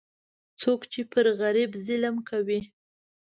[0.61, 2.61] څوک چې پر غریب ظلم کوي،